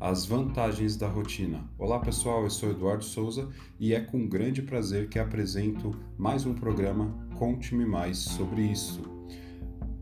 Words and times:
as 0.00 0.24
vantagens 0.24 0.96
da 0.96 1.06
rotina. 1.06 1.62
Olá 1.78 1.98
pessoal, 2.00 2.44
eu 2.44 2.48
sou 2.48 2.70
Eduardo 2.70 3.04
Souza 3.04 3.50
e 3.78 3.92
é 3.92 4.00
com 4.00 4.26
grande 4.26 4.62
prazer 4.62 5.10
que 5.10 5.18
apresento 5.18 5.94
mais 6.16 6.46
um 6.46 6.54
programa 6.54 7.14
Conte-me 7.38 7.84
Mais 7.84 8.16
sobre 8.16 8.62
isso. 8.62 9.02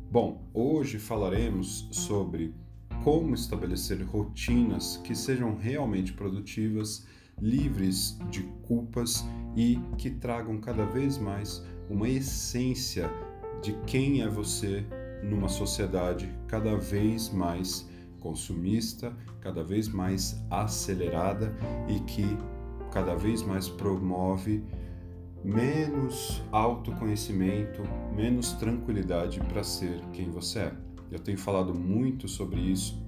Bom, 0.08 0.48
hoje 0.54 1.00
falaremos 1.00 1.88
sobre 1.90 2.54
como 3.02 3.34
estabelecer 3.34 4.00
rotinas 4.04 4.98
que 4.98 5.16
sejam 5.16 5.56
realmente 5.56 6.12
produtivas, 6.12 7.04
livres 7.40 8.16
de 8.30 8.44
culpas 8.62 9.26
e 9.56 9.80
que 9.96 10.10
tragam 10.10 10.60
cada 10.60 10.86
vez 10.86 11.18
mais 11.18 11.60
uma 11.90 12.08
essência 12.08 13.10
de 13.60 13.72
quem 13.84 14.22
é 14.22 14.28
você 14.28 14.86
numa 15.24 15.48
sociedade 15.48 16.32
cada 16.46 16.76
vez 16.76 17.30
mais 17.30 17.88
consumista, 18.28 19.16
cada 19.40 19.64
vez 19.64 19.88
mais 19.88 20.44
acelerada 20.50 21.56
e 21.88 21.98
que 22.00 22.26
cada 22.92 23.14
vez 23.14 23.42
mais 23.42 23.70
promove 23.70 24.62
menos 25.42 26.42
autoconhecimento, 26.52 27.82
menos 28.14 28.52
tranquilidade 28.52 29.40
para 29.40 29.64
ser 29.64 30.00
quem 30.12 30.30
você 30.30 30.58
é. 30.58 30.72
Eu 31.10 31.18
tenho 31.18 31.38
falado 31.38 31.74
muito 31.74 32.28
sobre 32.28 32.60
isso, 32.60 33.02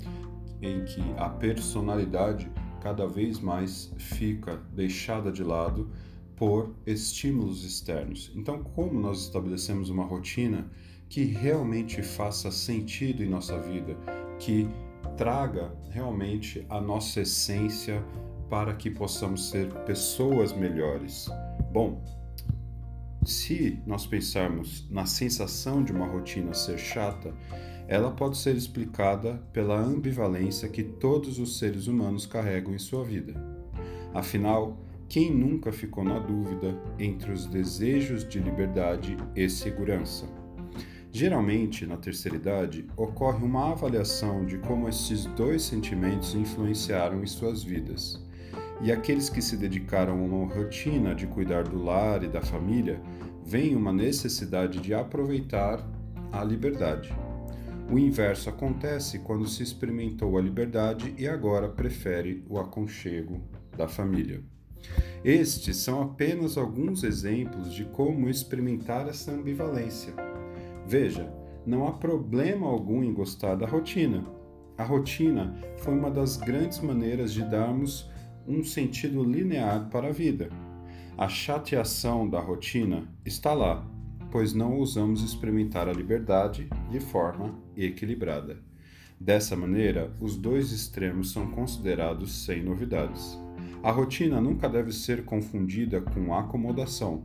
em 0.63 0.85
que 0.87 1.03
a 1.19 1.29
personalidade 1.29 2.51
cada 2.81 3.07
vez 3.07 3.39
mais 3.41 3.93
fica 3.99 4.57
deixada 4.73 5.31
de 5.31 5.45
lado 5.45 5.91
por 6.35 6.75
estímulos 6.87 7.63
externos. 7.63 8.33
Então, 8.35 8.63
como 8.63 8.99
nós 8.99 9.21
estabelecemos 9.25 9.91
uma 9.91 10.05
rotina 10.05 10.71
que 11.11 11.25
realmente 11.25 12.03
faça 12.03 12.51
sentido 12.51 13.23
em 13.23 13.29
nossa 13.29 13.59
vida, 13.59 13.95
que 14.39 14.67
traga 15.21 15.71
realmente 15.91 16.65
a 16.71 16.81
nossa 16.81 17.21
essência 17.21 18.03
para 18.49 18.73
que 18.73 18.91
possamos 18.91 19.51
ser 19.51 19.71
pessoas 19.85 20.51
melhores? 20.51 21.29
Bom, 21.71 22.03
se 23.23 23.83
nós 23.87 24.07
pensarmos 24.07 24.89
na 24.91 25.05
sensação 25.05 25.85
de 25.85 25.93
uma 25.93 26.07
rotina 26.07 26.55
ser 26.55 26.79
chata, 26.79 27.35
ela 27.87 28.11
pode 28.11 28.39
ser 28.39 28.57
explicada 28.57 29.35
pela 29.53 29.79
ambivalência 29.79 30.71
que 30.71 30.83
todos 30.83 31.39
os 31.39 31.59
seres 31.59 31.87
humanos 31.87 32.25
carregam 32.25 32.73
em 32.73 32.79
sua 32.79 33.05
vida. 33.05 33.35
Afinal, 34.15 34.79
quem 35.07 35.31
nunca 35.31 35.71
ficou 35.71 36.03
na 36.03 36.19
dúvida 36.19 36.75
entre 36.99 37.31
os 37.31 37.45
desejos 37.45 38.27
de 38.27 38.39
liberdade 38.39 39.19
e 39.37 39.51
segurança? 39.51 40.25
Geralmente, 41.13 41.85
na 41.87 41.97
terceira 41.97 42.37
idade, 42.37 42.87
ocorre 42.97 43.45
uma 43.45 43.73
avaliação 43.73 44.47
de 44.47 44.59
como 44.59 44.89
esses 44.89 45.25
dois 45.25 45.63
sentimentos 45.63 46.35
influenciaram 46.35 47.23
em 47.23 47.27
suas 47.27 47.65
vidas. 47.65 48.25
E 48.81 48.93
aqueles 48.93 49.29
que 49.29 49.43
se 49.43 49.57
dedicaram 49.57 50.13
a 50.13 50.23
uma 50.23 50.55
rotina 50.55 51.15
de 51.15 51.27
cuidar 51.27 51.65
do 51.65 51.83
lar 51.83 52.23
e 52.23 52.29
da 52.29 52.41
família 52.41 53.01
veem 53.45 53.75
uma 53.75 53.93
necessidade 53.93 54.79
de 54.79 54.95
aproveitar 54.95 55.85
a 56.33 56.45
liberdade. 56.45 57.13
O 57.91 57.99
inverso 57.99 58.49
acontece 58.49 59.19
quando 59.19 59.49
se 59.49 59.65
experimentou 59.65 60.39
a 60.39 60.41
liberdade 60.41 61.13
e 61.19 61.27
agora 61.27 61.69
prefere 61.69 62.45
o 62.49 62.57
aconchego 62.57 63.43
da 63.77 63.89
família. 63.89 64.41
Estes 65.25 65.77
são 65.79 66.01
apenas 66.01 66.57
alguns 66.57 67.03
exemplos 67.03 67.75
de 67.75 67.85
como 67.87 68.31
experimentar 68.31 69.09
essa 69.09 69.33
ambivalência. 69.33 70.30
Veja, 70.91 71.33
não 71.65 71.87
há 71.87 71.93
problema 71.93 72.67
algum 72.67 73.05
em 73.05 73.15
gostar 73.15 73.55
da 73.55 73.65
rotina. 73.65 74.25
A 74.77 74.83
rotina 74.83 75.55
foi 75.77 75.95
uma 75.95 76.11
das 76.11 76.37
grandes 76.37 76.81
maneiras 76.81 77.33
de 77.33 77.45
darmos 77.45 78.11
um 78.45 78.65
sentido 78.65 79.23
linear 79.23 79.89
para 79.89 80.09
a 80.09 80.13
vida. 80.13 80.51
A 81.17 81.29
chateação 81.29 82.29
da 82.29 82.41
rotina 82.41 83.07
está 83.25 83.55
lá, 83.55 83.89
pois 84.33 84.53
não 84.53 84.79
ousamos 84.79 85.23
experimentar 85.23 85.89
a 85.89 85.93
liberdade 85.93 86.69
de 86.91 86.99
forma 86.99 87.55
equilibrada. 87.77 88.59
Dessa 89.21 89.55
maneira, 89.55 90.13
os 90.21 90.37
dois 90.37 90.73
extremos 90.73 91.31
são 91.31 91.53
considerados 91.53 92.45
sem 92.45 92.65
novidades. 92.65 93.39
A 93.81 93.93
rotina 93.93 94.41
nunca 94.41 94.69
deve 94.69 94.91
ser 94.91 95.25
confundida 95.25 96.01
com 96.01 96.35
acomodação. 96.35 97.23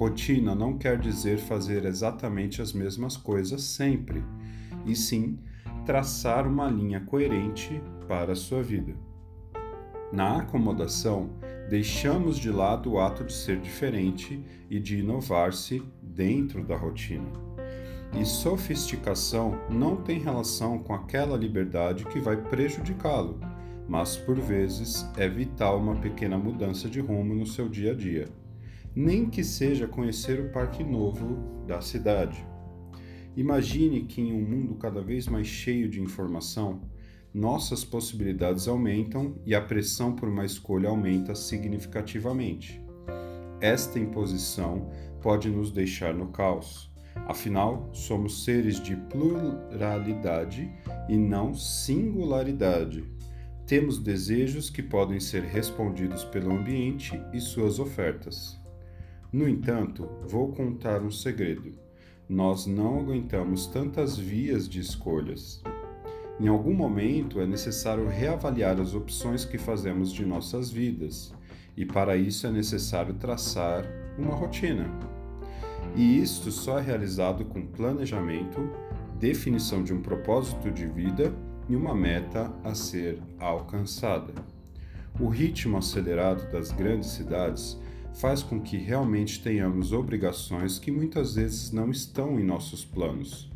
Rotina 0.00 0.54
não 0.54 0.78
quer 0.78 0.98
dizer 0.98 1.36
fazer 1.36 1.84
exatamente 1.84 2.62
as 2.62 2.72
mesmas 2.72 3.18
coisas 3.18 3.62
sempre, 3.62 4.24
e 4.86 4.96
sim 4.96 5.38
traçar 5.84 6.46
uma 6.46 6.70
linha 6.70 7.00
coerente 7.00 7.82
para 8.08 8.32
a 8.32 8.34
sua 8.34 8.62
vida. 8.62 8.94
Na 10.10 10.38
acomodação, 10.38 11.28
deixamos 11.68 12.38
de 12.38 12.50
lado 12.50 12.92
o 12.92 12.98
ato 12.98 13.24
de 13.24 13.34
ser 13.34 13.60
diferente 13.60 14.42
e 14.70 14.80
de 14.80 15.00
inovar-se 15.00 15.82
dentro 16.02 16.64
da 16.64 16.78
rotina. 16.78 17.30
E 18.18 18.24
sofisticação 18.24 19.60
não 19.68 19.96
tem 19.96 20.18
relação 20.18 20.78
com 20.78 20.94
aquela 20.94 21.36
liberdade 21.36 22.06
que 22.06 22.18
vai 22.18 22.38
prejudicá-lo 22.38 23.38
mas 23.90 24.16
por 24.16 24.38
vezes 24.38 25.04
é 25.16 25.28
vital 25.28 25.80
uma 25.80 25.96
pequena 25.96 26.38
mudança 26.38 26.88
de 26.88 27.00
rumo 27.00 27.34
no 27.34 27.44
seu 27.44 27.68
dia 27.68 27.90
a 27.90 27.94
dia, 27.94 28.28
nem 28.94 29.28
que 29.28 29.44
seja 29.44 29.86
conhecer 29.86 30.40
o 30.40 30.50
parque 30.50 30.82
novo 30.82 31.64
da 31.66 31.80
cidade. 31.80 32.44
Imagine 33.36 34.04
que 34.04 34.20
em 34.20 34.32
um 34.32 34.42
mundo 34.42 34.74
cada 34.74 35.00
vez 35.00 35.28
mais 35.28 35.46
cheio 35.46 35.88
de 35.88 36.00
informação, 36.00 36.82
nossas 37.32 37.84
possibilidades 37.84 38.66
aumentam 38.66 39.36
e 39.46 39.54
a 39.54 39.60
pressão 39.60 40.14
por 40.14 40.28
uma 40.28 40.44
escolha 40.44 40.88
aumenta 40.88 41.34
significativamente. 41.34 42.82
Esta 43.60 43.98
imposição 43.98 44.90
pode 45.22 45.48
nos 45.48 45.70
deixar 45.70 46.12
no 46.12 46.28
caos. 46.28 46.90
Afinal, 47.26 47.88
somos 47.92 48.44
seres 48.44 48.80
de 48.80 48.96
pluralidade 48.96 50.68
e 51.08 51.16
não 51.16 51.54
singularidade. 51.54 53.04
Temos 53.66 54.00
desejos 54.00 54.68
que 54.68 54.82
podem 54.82 55.20
ser 55.20 55.44
respondidos 55.44 56.24
pelo 56.24 56.52
ambiente 56.52 57.20
e 57.32 57.40
suas 57.40 57.78
ofertas. 57.78 58.59
No 59.32 59.48
entanto, 59.48 60.08
vou 60.26 60.50
contar 60.50 61.02
um 61.02 61.10
segredo. 61.10 61.72
Nós 62.28 62.66
não 62.66 62.98
aguentamos 62.98 63.68
tantas 63.68 64.18
vias 64.18 64.68
de 64.68 64.80
escolhas. 64.80 65.62
Em 66.40 66.48
algum 66.48 66.74
momento 66.74 67.40
é 67.40 67.46
necessário 67.46 68.08
reavaliar 68.08 68.80
as 68.80 68.92
opções 68.92 69.44
que 69.44 69.56
fazemos 69.56 70.12
de 70.12 70.26
nossas 70.26 70.68
vidas, 70.70 71.32
e 71.76 71.86
para 71.86 72.16
isso 72.16 72.44
é 72.44 72.50
necessário 72.50 73.14
traçar 73.14 73.84
uma 74.18 74.34
rotina. 74.34 74.90
E 75.94 76.18
isto 76.18 76.50
só 76.50 76.80
é 76.80 76.82
realizado 76.82 77.44
com 77.44 77.64
planejamento, 77.64 78.68
definição 79.16 79.84
de 79.84 79.92
um 79.92 80.02
propósito 80.02 80.72
de 80.72 80.86
vida 80.86 81.32
e 81.68 81.76
uma 81.76 81.94
meta 81.94 82.52
a 82.64 82.74
ser 82.74 83.20
alcançada. 83.38 84.32
O 85.20 85.28
ritmo 85.28 85.76
acelerado 85.76 86.50
das 86.50 86.72
grandes 86.72 87.10
cidades 87.10 87.78
faz 88.14 88.42
com 88.42 88.60
que 88.60 88.76
realmente 88.76 89.42
tenhamos 89.42 89.92
obrigações 89.92 90.78
que 90.78 90.90
muitas 90.90 91.34
vezes 91.34 91.72
não 91.72 91.90
estão 91.90 92.38
em 92.38 92.44
nossos 92.44 92.84
planos. 92.84 93.50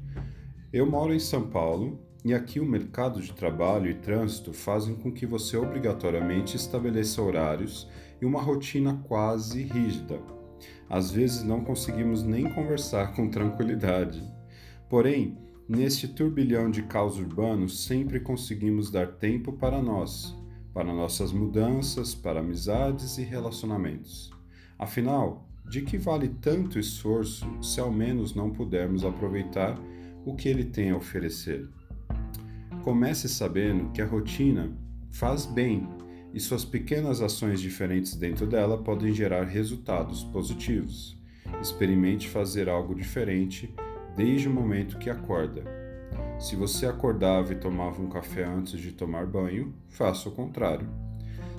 Eu 0.73 0.91
moro 0.91 1.15
em 1.15 1.19
São 1.19 1.49
Paulo 1.49 2.01
e 2.25 2.33
aqui 2.33 2.59
o 2.61 2.65
mercado 2.65 3.21
de 3.21 3.33
trabalho 3.33 3.91
e 3.91 3.95
trânsito 3.95 4.53
fazem 4.53 4.95
com 4.95 5.13
que 5.13 5.27
você 5.27 5.57
obrigatoriamente 5.57 6.57
estabeleça 6.57 7.23
horários 7.23 7.89
e 8.21 8.25
uma 8.25 8.41
rotina 8.41 9.03
quase 9.07 9.63
rígida. 9.63 10.21
Às 10.89 11.11
vezes 11.11 11.43
não 11.43 11.65
conseguimos 11.65 12.23
nem 12.23 12.49
conversar 12.53 13.15
com 13.15 13.29
tranquilidade. 13.29 14.23
Porém, 14.89 15.37
Neste 15.67 16.07
turbilhão 16.07 16.71
de 16.71 16.83
caos 16.83 17.17
urbano, 17.17 17.71
sempre 17.71 18.21
conseguimos 18.21 18.91
dar 18.91 19.13
tempo 19.13 19.51
para 19.51 19.81
nós, 19.81 20.37
para 20.75 20.93
nossas 20.93 21.33
mudanças, 21.33 22.15
para 22.15 22.41
amizades 22.41 23.17
e 23.17 23.23
relacionamentos. 23.23 24.31
Afinal, 24.79 25.49
de 25.69 25.83
que 25.83 25.97
vale 25.97 26.29
tanto 26.29 26.79
esforço 26.79 27.47
se 27.63 27.81
ao 27.81 27.91
menos 27.91 28.35
não 28.35 28.51
pudermos 28.51 29.05
aproveitar 29.05 29.79
o 30.25 30.35
que 30.35 30.49
ele 30.49 30.65
tem 30.65 30.91
a 30.91 30.97
oferecer? 30.97 31.69
Comece 32.83 33.29
sabendo 33.29 33.91
que 33.93 34.03
a 34.03 34.07
rotina 34.07 34.71
faz 35.11 35.47
bem 35.47 35.89
e 36.35 36.41
suas 36.41 36.65
pequenas 36.65 37.23
ações 37.23 37.61
diferentes 37.61 38.17
dentro 38.17 38.47
dela 38.47 38.77
podem 38.77 39.15
gerar 39.15 39.45
resultados 39.45 40.25
positivos. 40.25 41.17
Experimente 41.63 42.29
fazer 42.29 42.69
algo 42.69 42.95
diferente 42.95 43.73
desde 44.17 44.49
o 44.49 44.53
momento 44.53 44.99
que 44.99 45.09
acorda. 45.09 45.63
Se 46.39 46.57
você 46.57 46.87
acordava 46.87 47.53
e 47.53 47.57
tomava 47.57 48.03
um 48.03 48.09
café 48.09 48.45
antes 48.45 48.81
de 48.81 48.93
tomar 48.93 49.27
banho, 49.27 49.73
faça 49.89 50.29
o 50.29 50.33
contrário. 50.33 51.04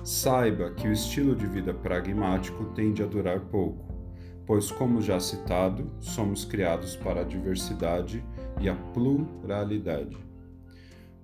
Saiba 0.06 0.70
que 0.70 0.86
o 0.86 0.92
estilo 0.92 1.34
de 1.34 1.48
vida 1.48 1.74
pragmático 1.74 2.66
tende 2.76 3.02
a 3.02 3.06
durar 3.06 3.40
pouco, 3.40 3.92
pois, 4.46 4.70
como 4.70 5.02
já 5.02 5.18
citado, 5.18 5.90
somos 5.98 6.44
criados 6.44 6.94
para 6.94 7.22
a 7.22 7.24
diversidade 7.24 8.24
e 8.60 8.68
a 8.68 8.76
pluralidade. 8.76 10.16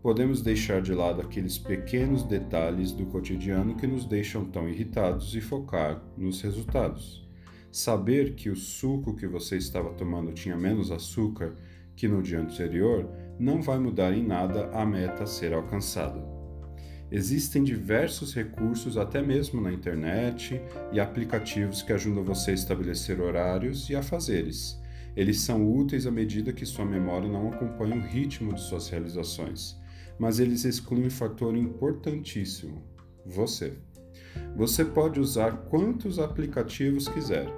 podemos 0.02 0.42
deixar 0.42 0.82
de 0.82 0.92
lado 0.92 1.20
aqueles 1.22 1.56
pequenos 1.58 2.24
detalhes 2.24 2.90
do 2.90 3.06
cotidiano 3.06 3.76
que 3.76 3.86
nos 3.86 4.04
deixam 4.04 4.46
tão 4.46 4.68
irritados 4.68 5.32
e 5.36 5.40
focar 5.40 6.02
nos 6.18 6.42
resultados. 6.42 7.24
Saber 7.70 8.34
que 8.34 8.50
o 8.50 8.56
suco 8.56 9.14
que 9.14 9.28
você 9.28 9.58
estava 9.58 9.90
tomando 9.90 10.32
tinha 10.32 10.56
menos 10.56 10.90
açúcar 10.90 11.54
que 11.94 12.08
no 12.08 12.20
dia 12.20 12.40
anterior 12.40 13.08
não 13.38 13.62
vai 13.62 13.78
mudar 13.78 14.12
em 14.12 14.26
nada 14.26 14.70
a 14.72 14.84
meta 14.84 15.22
a 15.22 15.26
ser 15.26 15.54
alcançada. 15.54 16.41
Existem 17.12 17.62
diversos 17.62 18.34
recursos, 18.34 18.96
até 18.96 19.22
mesmo 19.22 19.60
na 19.60 19.72
internet, 19.72 20.60
e 20.90 20.98
aplicativos 20.98 21.82
que 21.82 21.92
ajudam 21.92 22.24
você 22.24 22.50
a 22.50 22.54
estabelecer 22.54 23.20
horários 23.20 23.88
e 23.88 23.94
afazeres. 23.94 24.80
Eles 25.14 25.42
são 25.42 25.70
úteis 25.70 26.06
à 26.06 26.10
medida 26.10 26.52
que 26.52 26.66
sua 26.66 26.86
memória 26.86 27.28
não 27.28 27.52
acompanha 27.52 27.94
o 27.94 28.00
ritmo 28.00 28.54
de 28.54 28.62
suas 28.62 28.88
realizações 28.88 29.80
mas 30.18 30.38
eles 30.38 30.64
excluem 30.64 31.06
um 31.06 31.10
fator 31.10 31.56
importantíssimo: 31.56 32.82
você. 33.26 33.74
Você 34.56 34.84
pode 34.84 35.18
usar 35.20 35.64
quantos 35.68 36.18
aplicativos 36.18 37.08
quiser. 37.08 37.48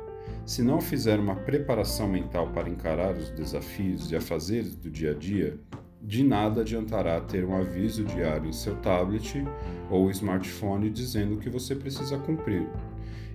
Se 0.47 0.63
não 0.63 0.81
fizer 0.81 1.19
uma 1.19 1.37
preparação 1.37 2.09
mental 2.09 2.51
para 2.53 2.69
encarar 2.69 3.17
os 3.17 3.31
desafios 3.31 4.11
e 4.11 4.17
afazeres 4.17 4.75
do 4.75 4.91
dia 4.91 5.11
a 5.11 5.15
dia, 5.15 5.59
de 6.05 6.23
nada 6.23 6.61
adiantará 6.61 7.19
ter 7.21 7.45
um 7.45 7.57
aviso 7.57 8.05
diário 8.05 8.49
em 8.49 8.53
seu 8.53 8.77
tablet 8.77 9.43
ou 9.91 10.11
smartphone 10.11 10.91
dizendo 10.91 11.35
o 11.35 11.39
que 11.39 11.49
você 11.49 11.75
precisa 11.75 12.19
cumprir. 12.19 12.69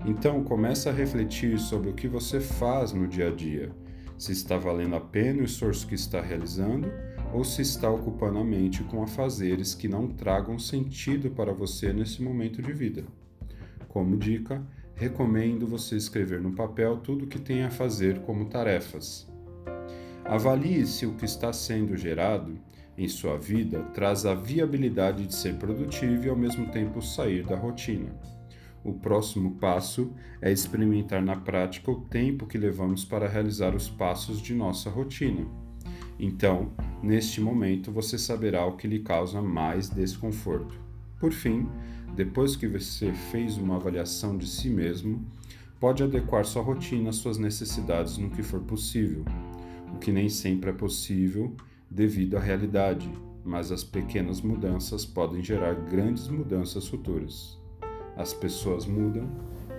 Então, 0.06 0.44
comece 0.44 0.88
a 0.88 0.92
refletir 0.92 1.60
sobre 1.60 1.90
o 1.90 1.94
que 1.94 2.08
você 2.08 2.40
faz 2.40 2.94
no 2.94 3.08
dia 3.08 3.30
a 3.30 3.36
dia, 3.36 3.72
se 4.18 4.32
está 4.32 4.58
valendo 4.58 4.96
a 4.96 5.02
pena 5.02 5.42
o 5.42 5.46
esforço 5.46 5.88
que 5.88 5.96
está 5.96 6.22
realizando 6.22 6.90
ou 7.34 7.44
se 7.44 7.62
está 7.62 7.90
ocupando 7.90 8.40
a 8.40 8.44
mente 8.44 8.84
com 8.84 9.04
afazeres 9.04 9.76
que 9.76 9.88
não 9.88 10.08
tragam 10.08 10.58
sentido 10.58 11.32
para 11.32 11.52
você 11.52 11.92
nesse 11.92 12.22
momento 12.22 12.62
de 12.62 12.72
vida. 12.72 13.04
Como 13.88 14.16
dica, 14.18 14.64
recomendo 14.96 15.68
você 15.68 15.96
escrever 15.96 16.42
no 16.42 16.54
papel 16.54 16.98
tudo 16.98 17.26
o 17.26 17.28
que 17.28 17.40
tem 17.40 17.64
a 17.64 17.70
fazer 17.70 18.20
como 18.22 18.46
tarefas. 18.46 19.29
Avalie 20.30 20.86
se 20.86 21.08
o 21.08 21.16
que 21.16 21.26
está 21.26 21.52
sendo 21.52 21.98
gerado 21.98 22.56
em 22.96 23.08
sua 23.08 23.36
vida 23.36 23.82
traz 23.96 24.28
a 24.28 24.36
viabilidade 24.36 25.26
de 25.26 25.34
ser 25.34 25.56
produtivo 25.56 26.24
e 26.24 26.30
ao 26.30 26.36
mesmo 26.36 26.68
tempo 26.68 27.02
sair 27.02 27.44
da 27.44 27.56
rotina. 27.56 28.16
O 28.84 28.94
próximo 28.94 29.56
passo 29.56 30.14
é 30.40 30.52
experimentar 30.52 31.20
na 31.20 31.36
prática 31.36 31.90
o 31.90 32.02
tempo 32.02 32.46
que 32.46 32.60
levamos 32.60 33.04
para 33.04 33.28
realizar 33.28 33.74
os 33.74 33.90
passos 33.90 34.40
de 34.40 34.54
nossa 34.54 34.88
rotina. 34.88 35.48
Então, 36.20 36.74
neste 37.02 37.42
momento, 37.42 37.92
você 37.92 38.16
saberá 38.16 38.64
o 38.68 38.78
que 38.78 38.88
lhe 38.88 39.00
causa 39.00 39.42
mais 39.42 39.90
desconforto. 39.90 40.80
Por 41.20 41.32
fim, 41.32 41.68
depois 42.16 42.56
que 42.56 42.68
você 42.68 43.12
fez 43.32 43.58
uma 43.58 43.78
avaliação 43.78 44.38
de 44.38 44.46
si 44.46 44.70
mesmo, 44.70 45.26
pode 45.80 46.04
adequar 46.04 46.46
sua 46.46 46.62
rotina 46.62 47.10
às 47.10 47.16
suas 47.16 47.40
necessidades 47.40 48.20
no 48.20 48.30
que 48.30 48.44
for 48.44 48.60
possível, 48.60 49.26
o 49.94 49.98
que 49.98 50.12
nem 50.12 50.30
sempre 50.30 50.70
é 50.70 50.74
possível 50.74 51.56
devido 51.90 52.38
à 52.38 52.40
realidade, 52.40 53.12
mas 53.44 53.72
as 53.72 53.84
pequenas 53.84 54.42
mudanças 54.42 55.06
podem 55.06 55.44
gerar 55.44 55.74
grandes 55.74 56.28
mudanças 56.28 56.88
futuras. 56.88 57.60
As 58.16 58.34
pessoas 58.34 58.86
mudam 58.86 59.30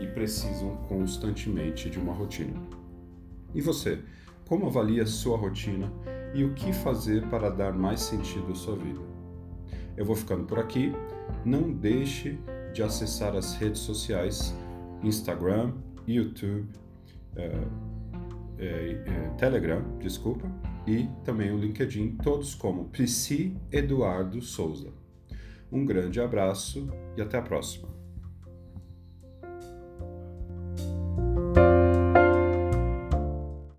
e 0.00 0.06
precisam 0.06 0.76
constantemente 0.88 1.90
de 1.90 1.98
uma 1.98 2.12
rotina. 2.12 2.60
E 3.54 3.60
você, 3.60 4.00
como 4.48 4.66
avalia 4.66 5.06
sua 5.06 5.36
rotina 5.36 5.92
e 6.34 6.44
o 6.44 6.54
que 6.54 6.72
fazer 6.72 7.26
para 7.28 7.50
dar 7.50 7.72
mais 7.72 8.00
sentido 8.00 8.52
à 8.52 8.54
sua 8.54 8.76
vida. 8.76 9.00
Eu 9.96 10.04
vou 10.04 10.16
ficando 10.16 10.44
por 10.44 10.58
aqui. 10.58 10.92
Não 11.44 11.72
deixe 11.72 12.38
de 12.72 12.82
acessar 12.82 13.36
as 13.36 13.54
redes 13.54 13.80
sociais 13.80 14.54
Instagram, 15.02 15.72
YouTube, 16.06 16.68
é, 17.36 17.60
é, 18.60 19.02
é, 19.06 19.30
Telegram, 19.38 19.82
desculpa, 19.98 20.50
e 20.86 21.08
também 21.24 21.50
o 21.50 21.58
LinkedIn, 21.58 22.18
todos 22.22 22.54
como 22.54 22.88
Prisci 22.90 23.56
Eduardo 23.72 24.40
Souza. 24.40 24.92
Um 25.72 25.84
grande 25.84 26.20
abraço 26.20 26.88
e 27.16 27.22
até 27.22 27.38
a 27.38 27.42
próxima. 27.42 27.89